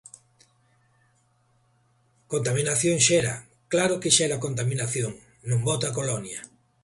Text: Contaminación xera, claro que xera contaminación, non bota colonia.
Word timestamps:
Contaminación 2.33 2.97
xera, 3.07 3.33
claro 3.73 3.95
que 4.01 4.13
xera 4.17 4.41
contaminación, 4.45 5.11
non 5.49 5.59
bota 5.67 5.95
colonia. 5.97 6.39